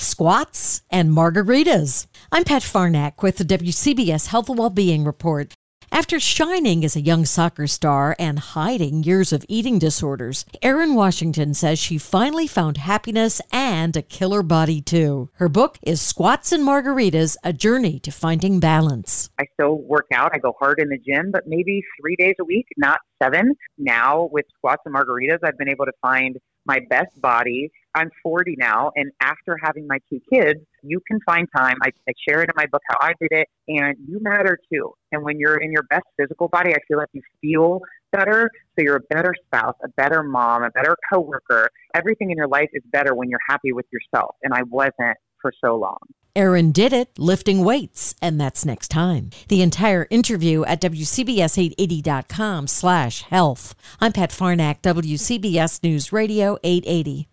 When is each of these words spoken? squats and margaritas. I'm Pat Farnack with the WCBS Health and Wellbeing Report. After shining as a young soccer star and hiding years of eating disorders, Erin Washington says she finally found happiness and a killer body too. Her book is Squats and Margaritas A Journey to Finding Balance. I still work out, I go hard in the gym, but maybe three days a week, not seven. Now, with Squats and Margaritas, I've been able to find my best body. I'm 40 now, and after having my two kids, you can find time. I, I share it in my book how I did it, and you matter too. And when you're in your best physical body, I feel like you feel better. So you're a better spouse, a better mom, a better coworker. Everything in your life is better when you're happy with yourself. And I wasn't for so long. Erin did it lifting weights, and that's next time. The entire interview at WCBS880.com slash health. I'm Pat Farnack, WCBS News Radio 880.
squats 0.00 0.82
and 0.90 1.10
margaritas. 1.10 2.06
I'm 2.32 2.44
Pat 2.44 2.62
Farnack 2.62 3.22
with 3.22 3.36
the 3.36 3.44
WCBS 3.44 4.28
Health 4.28 4.48
and 4.48 4.58
Wellbeing 4.58 5.04
Report. 5.04 5.52
After 5.92 6.20
shining 6.20 6.84
as 6.84 6.94
a 6.94 7.00
young 7.00 7.24
soccer 7.24 7.66
star 7.66 8.14
and 8.18 8.38
hiding 8.38 9.02
years 9.02 9.32
of 9.32 9.44
eating 9.48 9.78
disorders, 9.78 10.46
Erin 10.62 10.94
Washington 10.94 11.52
says 11.52 11.80
she 11.80 11.98
finally 11.98 12.46
found 12.46 12.76
happiness 12.76 13.40
and 13.52 13.96
a 13.96 14.02
killer 14.02 14.42
body 14.42 14.80
too. 14.80 15.30
Her 15.34 15.48
book 15.48 15.78
is 15.82 16.00
Squats 16.00 16.52
and 16.52 16.62
Margaritas 16.62 17.36
A 17.42 17.52
Journey 17.52 17.98
to 18.00 18.12
Finding 18.12 18.60
Balance. 18.60 19.30
I 19.38 19.46
still 19.54 19.78
work 19.78 20.06
out, 20.14 20.30
I 20.32 20.38
go 20.38 20.54
hard 20.58 20.80
in 20.80 20.88
the 20.88 20.98
gym, 20.98 21.32
but 21.32 21.48
maybe 21.48 21.82
three 22.00 22.16
days 22.16 22.36
a 22.40 22.44
week, 22.44 22.66
not 22.76 23.00
seven. 23.22 23.54
Now, 23.78 24.28
with 24.32 24.46
Squats 24.56 24.82
and 24.84 24.94
Margaritas, 24.94 25.38
I've 25.44 25.58
been 25.58 25.68
able 25.68 25.86
to 25.86 25.92
find 26.02 26.36
my 26.66 26.80
best 26.88 27.20
body. 27.20 27.70
I'm 27.94 28.10
40 28.22 28.54
now, 28.58 28.92
and 28.94 29.10
after 29.20 29.58
having 29.62 29.86
my 29.86 29.98
two 30.08 30.20
kids, 30.32 30.60
you 30.82 31.00
can 31.08 31.18
find 31.26 31.48
time. 31.56 31.76
I, 31.82 31.90
I 32.08 32.12
share 32.28 32.42
it 32.42 32.48
in 32.48 32.54
my 32.54 32.66
book 32.66 32.82
how 32.88 32.96
I 33.00 33.12
did 33.20 33.30
it, 33.32 33.48
and 33.68 33.96
you 34.06 34.20
matter 34.20 34.58
too. 34.72 34.92
And 35.10 35.24
when 35.24 35.38
you're 35.38 35.56
in 35.56 35.72
your 35.72 35.82
best 35.84 36.04
physical 36.18 36.48
body, 36.48 36.70
I 36.72 36.78
feel 36.86 36.98
like 36.98 37.08
you 37.12 37.22
feel 37.40 37.80
better. 38.12 38.48
So 38.76 38.84
you're 38.84 38.96
a 38.96 39.14
better 39.14 39.34
spouse, 39.46 39.74
a 39.84 39.88
better 39.96 40.22
mom, 40.22 40.62
a 40.62 40.70
better 40.70 40.96
coworker. 41.12 41.68
Everything 41.94 42.30
in 42.30 42.36
your 42.36 42.48
life 42.48 42.68
is 42.72 42.82
better 42.92 43.14
when 43.14 43.28
you're 43.28 43.40
happy 43.48 43.72
with 43.72 43.86
yourself. 43.92 44.36
And 44.42 44.54
I 44.54 44.62
wasn't 44.62 45.16
for 45.40 45.52
so 45.64 45.76
long. 45.76 45.98
Erin 46.36 46.72
did 46.72 46.92
it 46.92 47.18
lifting 47.18 47.64
weights, 47.64 48.14
and 48.20 48.40
that's 48.40 48.66
next 48.66 48.88
time. 48.88 49.30
The 49.48 49.62
entire 49.62 50.06
interview 50.10 50.64
at 50.64 50.80
WCBS880.com 50.82 52.66
slash 52.66 53.22
health. 53.22 53.74
I'm 54.00 54.12
Pat 54.12 54.30
Farnack, 54.30 54.82
WCBS 54.82 55.82
News 55.82 56.12
Radio 56.12 56.58
880. 56.62 57.29